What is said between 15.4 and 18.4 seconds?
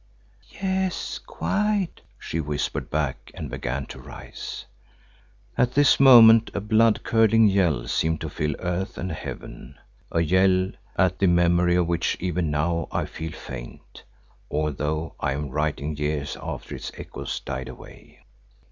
writing years after its echoes died away.